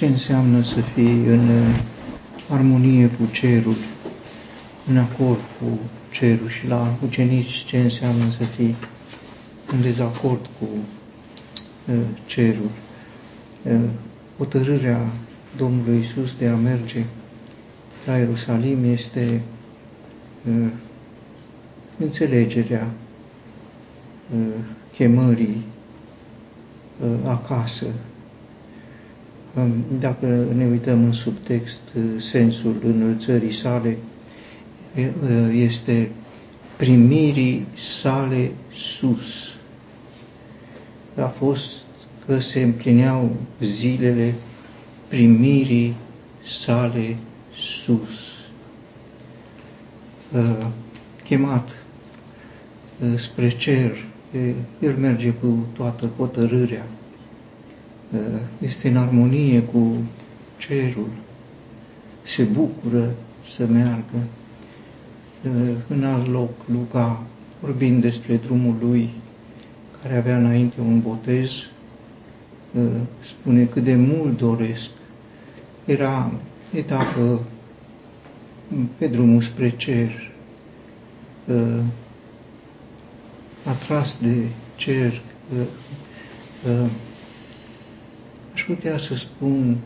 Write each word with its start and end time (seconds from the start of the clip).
ce 0.00 0.06
înseamnă 0.06 0.62
să 0.62 0.80
fii 0.80 1.24
în 1.26 1.48
uh, 1.48 1.80
armonie 2.48 3.06
cu 3.06 3.26
cerul, 3.32 3.74
în 4.88 4.96
acord 4.96 5.38
cu 5.58 5.78
cerul 6.10 6.48
și 6.48 6.66
la 6.66 6.94
ucenici 7.04 7.64
ce 7.64 7.78
înseamnă 7.78 8.24
să 8.38 8.44
fii 8.44 8.74
în 9.72 9.80
dezacord 9.82 10.48
cu 10.58 10.66
uh, 11.92 11.94
cerul. 12.26 12.70
Uh, 13.62 13.80
hotărârea 14.38 15.00
Domnului 15.56 15.98
Isus 15.98 16.34
de 16.38 16.46
a 16.48 16.56
merge 16.56 17.04
la 18.06 18.16
Ierusalim 18.16 18.84
este 18.92 19.40
înțelegerea 21.98 22.86
chemării 24.92 25.62
acasă, 27.26 27.86
dacă 30.00 30.26
ne 30.54 30.66
uităm 30.66 31.04
în 31.04 31.12
subtext, 31.12 31.80
sensul 32.18 32.74
înălțării 32.84 33.52
sale 33.52 33.96
este 35.52 36.10
primirii 36.76 37.66
sale 37.74 38.50
sus. 38.72 39.54
A 41.16 41.26
fost 41.26 41.72
că 42.26 42.38
se 42.40 42.60
împlineau 42.62 43.36
zilele 43.62 44.34
primirii 45.08 45.94
sale 46.46 47.16
sus. 47.54 48.28
Chemat 51.24 51.82
spre 53.16 53.48
cer, 53.48 54.06
el 54.80 54.96
merge 54.96 55.30
cu 55.32 55.66
toată 55.76 56.10
hotărârea 56.16 56.86
Uh, 56.99 56.99
este 58.58 58.88
în 58.88 58.96
armonie 58.96 59.62
cu 59.62 59.96
cerul, 60.58 61.08
se 62.22 62.42
bucură 62.42 63.10
să 63.56 63.66
meargă. 63.66 64.18
Uh, 65.44 65.74
în 65.88 66.04
alt 66.04 66.26
loc, 66.26 66.50
Luca, 66.72 67.22
vorbind 67.60 68.00
despre 68.00 68.36
drumul 68.36 68.74
lui, 68.80 69.10
care 70.02 70.16
avea 70.16 70.36
înainte 70.36 70.80
un 70.80 71.00
botez, 71.00 71.50
uh, 72.74 72.82
spune 73.20 73.64
cât 73.64 73.84
de 73.84 73.94
mult 73.94 74.38
doresc. 74.38 74.90
Era 75.84 76.32
etapă 76.74 77.40
pe 78.96 79.06
drumul 79.06 79.42
spre 79.42 79.70
cer, 79.76 80.30
atras 83.64 84.18
de 84.20 84.34
cer, 84.76 85.20
aș 86.64 87.09
putea 88.74 88.98
să 88.98 89.14
spun, 89.14 89.76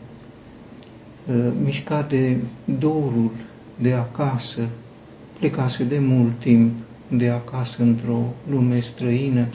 uh, 1.27 1.51
mișcat 1.63 2.09
de 2.09 2.37
dorul 2.79 3.31
de 3.77 3.93
acasă, 3.93 4.67
plecase 5.39 5.83
de 5.83 5.99
mult 5.99 6.39
timp 6.39 6.73
de 7.07 7.29
acasă 7.29 7.81
într-o 7.81 8.33
lume 8.49 8.79
străină, 8.79 9.47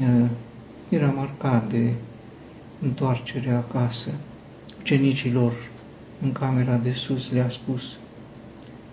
uh, 0.00 0.28
era 0.88 1.06
marcat 1.06 1.70
de 1.70 1.92
întoarcerea 2.82 3.56
acasă. 3.56 4.10
Ucenicilor 4.80 5.52
în 6.22 6.32
camera 6.32 6.76
de 6.76 6.92
sus 6.92 7.30
le-a 7.30 7.48
spus, 7.48 7.96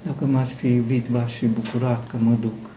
dacă 0.03 0.25
m-ați 0.25 0.53
fi 0.53 0.67
iubit, 0.67 1.05
v-ați 1.05 1.33
fi 1.33 1.45
bucurat 1.45 2.07
că 2.07 2.17
mă 2.19 2.35
duc. 2.41 2.69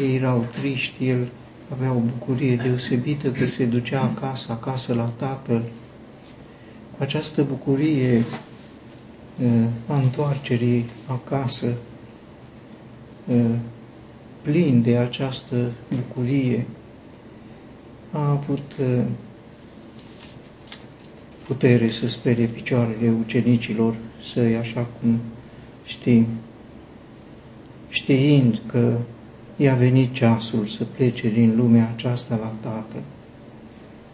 Ei 0.00 0.16
erau 0.16 0.46
triști, 0.60 1.08
el 1.08 1.28
avea 1.72 1.92
o 1.92 1.98
bucurie 1.98 2.56
deosebită 2.56 3.30
că 3.30 3.46
se 3.46 3.64
ducea 3.64 4.00
acasă, 4.00 4.52
acasă 4.52 4.94
la 4.94 5.12
tatăl. 5.16 5.62
Cu 6.96 7.02
această 7.02 7.42
bucurie 7.42 8.24
a 9.86 9.98
întoarcerii 9.98 10.84
acasă, 11.06 11.74
plin 14.42 14.82
de 14.82 14.96
această 14.96 15.72
bucurie, 15.96 16.66
a 18.12 18.30
avut 18.30 18.72
putere 21.46 21.90
să 21.90 22.08
spere 22.08 22.44
picioarele 22.44 23.12
ucenicilor 23.20 23.94
săi, 24.20 24.56
așa 24.56 24.86
cum 25.00 25.18
știm, 25.84 26.26
știind 27.88 28.60
că 28.66 28.98
i-a 29.60 29.74
venit 29.74 30.12
ceasul 30.12 30.66
să 30.66 30.84
plece 30.84 31.28
din 31.28 31.56
lumea 31.56 31.92
aceasta 31.94 32.36
la 32.36 32.52
Tatăl. 32.60 33.02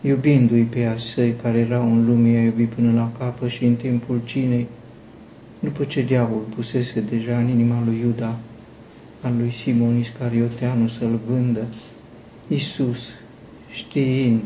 Iubindu-i 0.00 0.62
pe 0.62 0.84
a 0.84 0.96
săi 0.96 1.34
care 1.42 1.58
erau 1.58 1.92
în 1.92 2.06
lume, 2.06 2.28
i-a 2.28 2.42
iubit 2.42 2.68
până 2.68 2.92
la 2.92 3.12
capă 3.18 3.48
și 3.48 3.64
în 3.64 3.74
timpul 3.74 4.20
cinei, 4.24 4.66
după 5.58 5.84
ce 5.84 6.02
diavolul 6.02 6.46
pusese 6.54 7.00
deja 7.00 7.38
în 7.38 7.48
inima 7.48 7.82
lui 7.84 7.98
Iuda, 8.00 8.38
al 9.20 9.32
lui 9.38 9.50
Simon 9.50 9.98
Iscarioteanu 9.98 10.88
să-l 10.88 11.20
vândă, 11.26 11.66
Iisus, 12.48 13.08
știind 13.70 14.42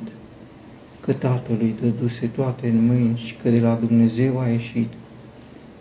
că 1.01 1.13
Tatălui 1.13 1.75
dăduse 1.81 2.27
toate 2.27 2.69
în 2.69 2.87
mâini 2.87 3.19
și 3.25 3.35
că 3.43 3.51
de 3.51 3.61
la 3.61 3.75
Dumnezeu 3.75 4.39
a 4.39 4.49
ieșit 4.49 4.93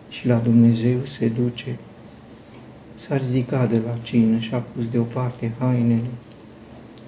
și 0.08 0.26
la 0.26 0.36
Dumnezeu 0.36 0.98
se 1.04 1.28
duce, 1.28 1.78
s-a 2.98 3.16
ridicat 3.16 3.68
de 3.68 3.78
la 3.86 3.96
cină 4.02 4.38
și 4.38 4.54
a 4.54 4.58
pus 4.58 4.88
deoparte 4.88 5.52
hainele 5.58 6.10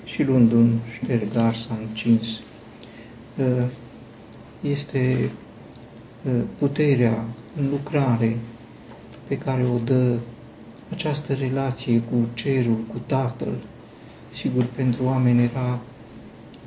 și 0.04 0.22
luând 0.22 0.52
un 0.52 0.78
ștergar 1.02 1.54
s-a 1.54 1.78
încins. 1.88 2.40
Ă, 3.40 3.64
este 4.60 5.30
ă, 6.28 6.30
puterea 6.58 7.24
în 7.56 7.68
lucrare 7.70 8.36
pe 9.26 9.38
care 9.38 9.62
o 9.74 9.78
dă 9.84 10.18
această 10.90 11.32
relație 11.32 12.00
cu 12.00 12.16
cerul, 12.34 12.76
cu 12.92 13.00
Tatăl. 13.06 13.52
Sigur, 14.34 14.64
pentru 14.64 15.04
oameni 15.04 15.42
era 15.42 15.78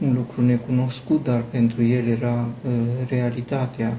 un 0.02 0.14
lucru 0.14 0.42
necunoscut, 0.42 1.24
dar 1.24 1.44
pentru 1.50 1.84
el 1.84 2.08
era 2.08 2.48
uh, 2.66 2.72
realitatea 3.10 3.98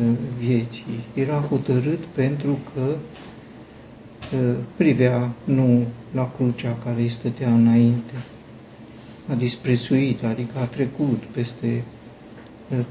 uh, 0.00 0.06
vieții. 0.38 1.00
Era 1.14 1.34
hotărât 1.34 2.04
pentru 2.04 2.58
că 2.74 2.94
privea 4.76 5.30
nu 5.44 5.84
la 6.14 6.30
crucea 6.36 6.76
care 6.84 7.00
îi 7.00 7.08
stătea 7.08 7.52
înainte, 7.54 8.12
a 9.28 9.34
disprețuit, 9.34 10.24
adică 10.24 10.58
a 10.58 10.64
trecut 10.64 11.22
peste 11.22 11.82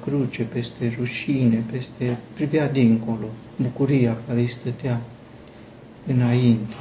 cruce, 0.03 0.44
peste 0.44 0.96
rușine, 1.00 1.63
peste, 1.72 2.18
privea 2.34 2.69
dincolo, 2.72 3.25
bucuria 3.56 4.18
care 4.28 4.40
îi 4.40 4.50
stătea 4.50 5.01
înainte. 6.07 6.74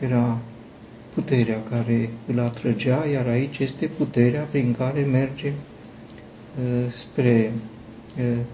Era 0.00 0.38
puterea 1.14 1.62
care 1.70 2.10
îl 2.26 2.40
atrăgea, 2.40 3.06
iar 3.12 3.26
aici 3.26 3.58
este 3.58 3.86
puterea 3.86 4.42
prin 4.42 4.74
care 4.78 5.00
merge 5.00 5.52
spre 6.90 7.52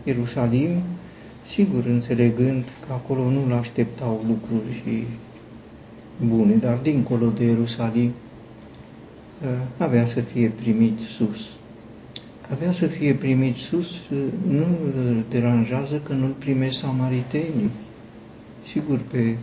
Ierusalim, 0.04 0.82
sigur 1.50 1.84
înțelegând 1.84 2.64
că 2.86 2.92
acolo 2.92 3.30
nu-l 3.30 3.52
așteptau 3.52 4.24
lucruri 4.28 4.74
și 4.74 5.04
bune, 6.26 6.54
dar 6.54 6.78
dincolo 6.82 7.26
de 7.28 7.44
Ierusalim 7.44 8.04
uh, 9.42 9.48
avea 9.76 10.06
să 10.06 10.20
fie 10.20 10.48
primit 10.48 10.98
sus. 10.98 11.50
Că 12.40 12.48
avea 12.52 12.72
să 12.72 12.86
fie 12.86 13.14
primit 13.14 13.56
sus 13.56 13.90
uh, 13.90 14.18
nu 14.48 14.66
îl 14.94 15.24
deranjează 15.30 16.00
că 16.04 16.12
nu-l 16.12 16.34
primește 16.38 16.80
samaritenii. 16.86 17.70
Sigur, 18.72 18.98
pe 19.10 19.36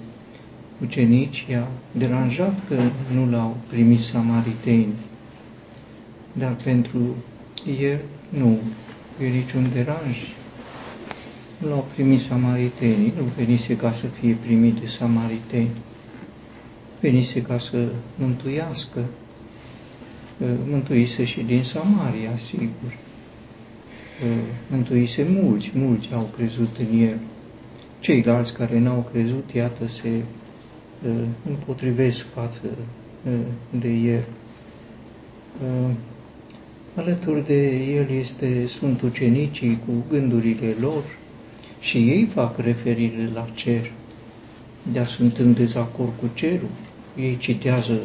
ucenici 0.81 1.45
i-a 1.49 1.67
deranjat 1.91 2.53
că 2.67 2.75
nu 3.13 3.29
l-au 3.29 3.57
primit 3.69 3.99
samaritenii, 3.99 4.95
dar 6.33 6.55
pentru 6.63 6.99
el 7.81 7.99
nu 8.29 8.57
e 9.23 9.27
niciun 9.27 9.65
deranj 9.73 10.17
nu 11.67 11.73
l-au 11.73 11.85
primit 11.93 12.19
samaritenii, 12.19 13.13
nu 13.17 13.23
venise 13.37 13.77
ca 13.77 13.91
să 13.91 14.05
fie 14.05 14.37
primit 14.45 14.73
de 14.73 14.87
samariteni, 14.87 15.69
venise 16.99 17.41
ca 17.41 17.59
să 17.59 17.87
mântuiască, 18.15 19.05
mântuise 20.69 21.23
și 21.23 21.41
din 21.41 21.63
Samaria, 21.63 22.37
sigur. 22.37 22.97
Mântuise 24.69 25.27
mulți, 25.29 25.71
mulți 25.73 26.13
au 26.13 26.29
crezut 26.35 26.77
în 26.77 26.99
el. 26.99 27.17
Ceilalți 27.99 28.53
care 28.53 28.79
n-au 28.79 29.09
crezut, 29.11 29.49
iată, 29.53 29.87
se 29.87 30.09
împotrivesc 31.49 32.25
față 32.33 32.61
de 33.79 33.89
el. 33.89 34.23
Alături 36.95 37.45
de 37.45 37.75
el 37.75 38.09
este, 38.09 38.67
sunt 38.67 39.01
ucenicii 39.01 39.79
cu 39.85 39.91
gândurile 40.09 40.75
lor, 40.79 41.03
și 41.79 41.97
ei 41.97 42.25
fac 42.33 42.57
referire 42.57 43.29
la 43.33 43.47
cer, 43.55 43.91
dar 44.93 45.05
sunt 45.05 45.37
în 45.37 45.53
dezacord 45.53 46.11
cu 46.19 46.29
cerul. 46.33 46.69
Ei 47.19 47.37
citează 47.37 47.99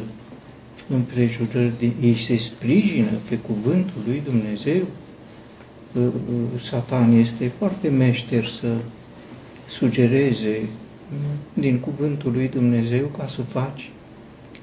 împrejurări, 0.89 1.91
ei 2.01 2.17
se 2.17 2.37
sprijină 2.37 3.11
pe 3.29 3.37
cuvântul 3.37 4.01
lui 4.05 4.21
Dumnezeu. 4.25 4.81
Satan 6.59 7.11
este 7.11 7.51
foarte 7.57 7.89
meșter 7.89 8.45
să 8.45 8.75
sugereze 9.69 10.61
din 11.53 11.79
cuvântul 11.79 12.31
lui 12.31 12.47
Dumnezeu 12.47 13.05
ca 13.17 13.27
să 13.27 13.41
faci 13.41 13.91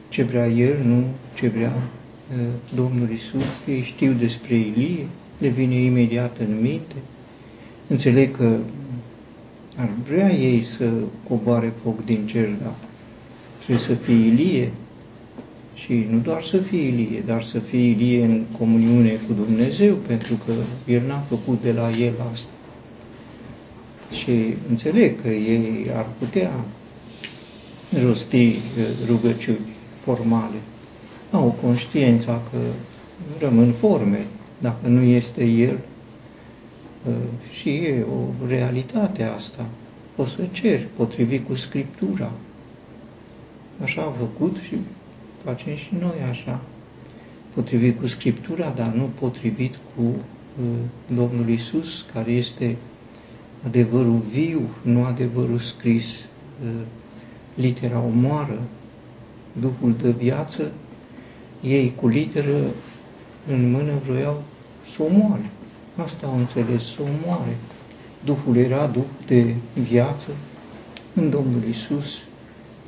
ce 0.09 0.23
vrea 0.23 0.49
El, 0.49 0.77
nu 0.85 1.05
ce 1.35 1.49
vrea 1.49 1.83
Domnul 2.75 3.09
Isus. 3.15 3.45
Ei 3.69 3.83
știu 3.83 4.13
despre 4.13 4.55
Ilie, 4.55 5.07
le 5.39 5.49
vine 5.49 5.75
imediat 5.75 6.39
în 6.39 6.59
minte. 6.61 6.95
Înțeleg 7.87 8.37
că 8.37 8.57
ar 9.81 9.89
vrea 10.09 10.31
ei 10.33 10.63
să 10.63 10.89
coboare 11.29 11.73
foc 11.83 12.05
din 12.05 12.27
cer, 12.27 12.49
dar 12.63 12.75
trebuie 13.59 13.79
să 13.79 13.95
fie 13.95 14.15
Ilie, 14.15 14.73
și 15.75 16.07
nu 16.11 16.19
doar 16.19 16.43
să 16.43 16.57
fie 16.57 16.83
Ilie, 16.83 17.23
dar 17.27 17.43
să 17.45 17.59
fie 17.59 17.89
Ilie 17.89 18.25
în 18.25 18.43
comuniune 18.59 19.21
cu 19.27 19.33
Dumnezeu, 19.33 19.95
pentru 19.95 20.35
că 20.47 20.53
El 20.93 21.03
n-a 21.07 21.19
făcut 21.19 21.63
de 21.63 21.73
la 21.73 21.91
El 21.91 22.13
asta. 22.33 22.51
Și 24.13 24.55
înțeleg 24.69 25.23
că 25.23 25.29
ei 25.29 25.87
ar 25.97 26.07
putea 26.19 26.51
rosti 28.05 28.47
uh, 28.47 28.85
rugăciuni 29.07 29.67
formale. 30.01 30.57
Au 31.31 31.59
conștiința 31.63 32.43
că 32.51 32.59
rămân 33.45 33.73
forme, 33.73 34.27
dacă 34.59 34.89
nu 34.89 35.03
este 35.03 35.45
El. 35.45 35.79
Uh, 37.07 37.15
și 37.53 37.69
e 37.69 38.05
o 38.13 38.47
realitate 38.47 39.23
asta. 39.23 39.67
O 40.17 40.25
să 40.25 40.43
cer, 40.53 40.87
potrivit 40.97 41.47
cu 41.47 41.55
Scriptura. 41.55 42.33
Așa 43.83 44.03
a 44.03 44.15
făcut 44.19 44.57
și 44.57 44.77
facem 45.45 45.77
și 45.77 45.95
noi 46.01 46.15
așa, 46.31 46.61
potrivit 47.55 48.01
cu 48.01 48.07
Scriptura, 48.07 48.73
dar 48.77 48.93
nu 48.93 49.11
potrivit 49.19 49.79
cu 49.97 50.03
uh, 50.03 50.65
Domnul 51.15 51.49
Isus, 51.49 52.07
care 52.13 52.31
este 52.31 52.77
adevărul 53.67 54.19
viu, 54.19 54.69
nu 54.83 55.05
adevărul 55.05 55.59
scris. 55.59 56.05
Uh, 56.65 56.71
litera 57.55 57.99
omoară, 57.99 58.61
Duhul 59.61 59.95
de 60.03 60.11
viață, 60.11 60.73
ei 61.63 61.93
cu 61.97 62.09
literă 62.09 62.61
în 63.49 63.71
mână 63.71 63.93
vroiau 64.05 64.43
să 64.95 65.03
omoare. 65.03 65.51
Asta 65.97 66.27
au 66.27 66.37
înțeles, 66.37 66.83
să 66.83 66.99
omoare. 67.03 67.57
Duhul 68.25 68.57
era 68.57 68.87
Duh 68.87 69.03
de 69.27 69.55
viață 69.75 70.31
în 71.15 71.31
Domnul 71.31 71.63
Isus. 71.69 72.07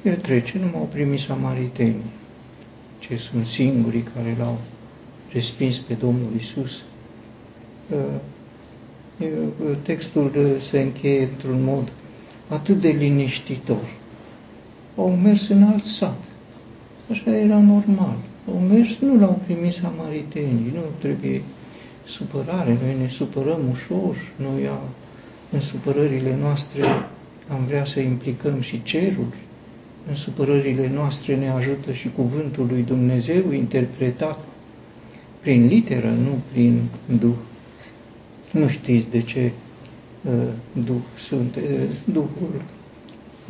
El 0.02 0.16
trece, 0.16 0.58
nu 0.58 0.66
m-au 0.72 0.88
primit 0.93 1.19
samaritenii 1.19 2.10
ce 3.02 3.16
sunt 3.16 3.46
singurii 3.46 4.04
care 4.14 4.37
l-au 4.38 4.58
respins 5.32 5.78
pe 5.78 5.94
Domnul 5.94 6.31
Isus. 6.38 6.82
Textul 9.82 10.56
se 10.60 10.81
încheie 10.81 11.22
într-un 11.22 11.62
mod 11.64 11.93
atât 12.49 12.81
de 12.81 12.88
liniștitor. 12.88 13.94
Au 14.96 15.10
mers 15.10 15.49
în 15.49 15.62
alt 15.62 15.84
sat. 15.84 16.19
Așa 17.10 17.37
era 17.37 17.60
normal. 17.60 18.16
Au 18.49 18.58
mers, 18.58 18.99
nu 18.99 19.19
l-au 19.19 19.40
primit 19.44 19.72
samaritenii, 19.72 20.70
nu 20.75 20.81
trebuie 20.99 21.43
supărare, 22.06 22.78
noi 22.82 22.96
ne 23.00 23.08
supărăm 23.08 23.60
ușor, 23.70 24.16
noi 24.37 24.70
în 25.50 25.60
supărările 25.60 26.37
noastre 26.40 26.82
am 27.49 27.64
vrea 27.66 27.84
să 27.84 28.00
implicăm 28.00 28.60
și 28.60 28.82
cerul, 28.82 29.26
în 30.08 30.14
supărările 30.14 30.90
noastre 30.94 31.37
ne 31.37 31.49
ajută 31.49 31.93
și 31.93 32.10
cuvântul 32.16 32.66
lui 32.70 32.82
Dumnezeu 32.82 33.52
interpretat 33.52 34.38
prin 35.40 35.66
literă, 35.66 36.08
nu 36.08 36.40
prin 36.52 36.82
Duh. 37.19 37.34
Nu 38.52 38.69
știți 38.69 39.10
de 39.10 39.22
ce 39.22 39.50
uh, 40.22 40.32
Duh 40.84 41.02
sunt, 41.19 41.56
uh, 41.56 41.62
Duhul 42.04 42.62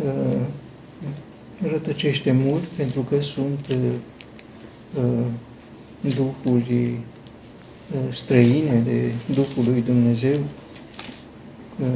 uh, 0.04 0.40
rătăcește 1.70 2.32
mult 2.32 2.62
pentru 2.62 3.00
că 3.00 3.20
sunt 3.20 3.66
uh, 3.70 3.76
uh, 4.96 5.26
Duhuri 6.14 6.72
uh, 6.72 6.98
străine 8.10 8.82
de 8.84 9.12
Duhul 9.34 9.64
lui 9.72 9.82
Dumnezeu. 9.82 10.38
Uh, 11.80 11.86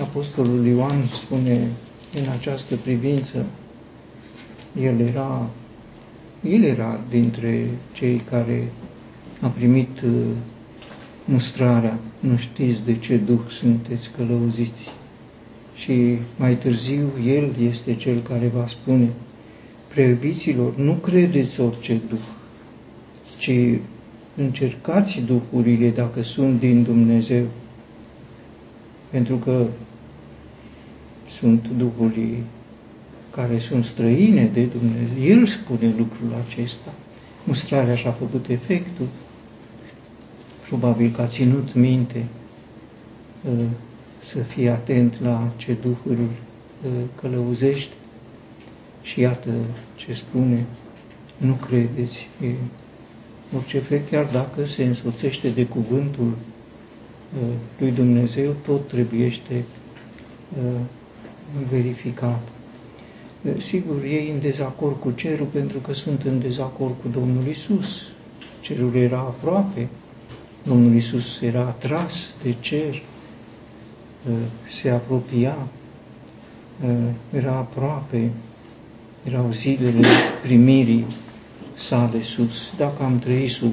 Apostolul 0.00 0.66
Ioan 0.66 1.06
spune 1.06 1.68
în 2.14 2.28
această 2.38 2.76
privință 2.76 3.44
el 4.80 5.00
era, 5.00 5.50
el 6.48 6.62
era 6.62 7.00
dintre 7.10 7.68
cei 7.92 8.22
care 8.30 8.72
a 9.40 9.46
primit 9.46 10.00
uh, 10.00 10.10
mustrarea, 11.24 11.98
nu 12.20 12.36
știți 12.36 12.84
de 12.84 12.96
ce 12.96 13.16
Duh 13.16 13.40
sunteți 13.48 14.10
călăuziți. 14.16 14.94
Și 15.74 16.18
mai 16.36 16.56
târziu 16.56 17.08
El 17.24 17.54
este 17.68 17.94
Cel 17.94 18.18
care 18.20 18.50
va 18.54 18.66
spune, 18.66 19.08
preobiților, 19.88 20.76
nu 20.76 20.92
credeți 20.92 21.60
orice 21.60 22.00
Duh, 22.08 22.18
ci 23.38 23.50
încercați 24.36 25.20
Duhurile 25.20 25.90
dacă 25.90 26.22
sunt 26.22 26.60
din 26.60 26.82
Dumnezeu, 26.82 27.44
pentru 29.10 29.36
că 29.36 29.66
sunt 31.26 31.68
Duhurii 31.76 32.42
care 33.30 33.58
sunt 33.58 33.84
străine 33.84 34.44
de 34.44 34.64
Dumnezeu. 34.64 35.38
El 35.38 35.46
spune 35.46 35.94
lucrul 35.96 36.44
acesta. 36.48 36.92
Mustrarea 37.44 37.96
și-a 37.96 38.10
făcut 38.10 38.48
efectul. 38.48 39.06
Probabil 40.66 41.10
că 41.10 41.22
a 41.22 41.26
ținut 41.26 41.74
minte 41.74 42.24
uh, 43.50 43.64
să 44.24 44.38
fie 44.38 44.70
atent 44.70 45.20
la 45.20 45.52
ce 45.56 45.76
duhuri 45.82 46.20
uh, 46.20 46.90
călăuzești. 47.20 47.92
Și 49.02 49.20
iată 49.20 49.50
ce 49.96 50.12
spune, 50.12 50.66
nu 51.36 51.52
credeți, 51.52 52.28
e 52.42 52.46
orice 53.56 53.78
fel, 53.78 54.00
chiar 54.10 54.24
dacă 54.32 54.66
se 54.66 54.84
însoțește 54.84 55.48
de 55.48 55.66
cuvântul 55.66 56.26
uh, 56.26 57.48
lui 57.78 57.90
Dumnezeu, 57.90 58.54
tot 58.66 58.88
trebuiește 58.88 59.64
verificat. 61.70 62.48
Sigur, 63.58 64.02
ei 64.04 64.30
în 64.34 64.40
dezacord 64.40 65.00
cu 65.00 65.10
cerul 65.10 65.46
pentru 65.46 65.78
că 65.78 65.92
sunt 65.92 66.22
în 66.22 66.40
dezacord 66.40 66.94
cu 67.02 67.08
Domnul 67.08 67.46
Isus. 67.46 68.02
Cerul 68.60 68.94
era 68.94 69.18
aproape, 69.18 69.88
Domnul 70.62 70.94
Isus 70.94 71.40
era 71.40 71.60
atras 71.60 72.34
de 72.42 72.54
cer, 72.60 73.02
se 74.68 74.90
apropia, 74.90 75.56
era 77.32 77.52
aproape, 77.52 78.30
erau 79.24 79.52
zilele 79.52 80.06
primirii 80.42 81.04
sale 81.76 82.22
sus. 82.22 82.72
Dacă 82.76 83.02
am 83.02 83.18
trăit 83.18 83.50
sub 83.50 83.72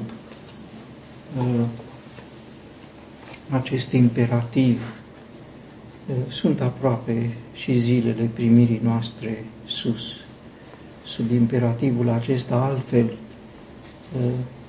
acest 3.50 3.92
imperativ 3.92 4.94
sunt 6.28 6.60
aproape 6.60 7.30
și 7.54 7.78
zilele 7.78 8.30
primirii 8.34 8.80
noastre 8.82 9.44
sus. 9.66 10.02
Sub 11.04 11.30
imperativul 11.30 12.08
acesta 12.08 12.54
altfel 12.56 13.12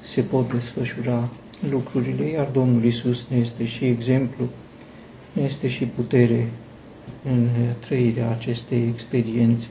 se 0.02 0.22
pot 0.22 0.52
desfășura 0.52 1.30
lucrurile, 1.70 2.26
iar 2.26 2.48
Domnul 2.48 2.84
Isus 2.84 3.26
ne 3.30 3.38
este 3.38 3.66
și 3.66 3.86
exemplu, 3.86 4.46
ne 5.34 5.42
este 5.42 5.68
și 5.70 5.86
putere 5.86 6.50
în 7.24 7.48
trăirea 7.80 8.30
acestei 8.30 8.88
experiențe. 8.94 9.68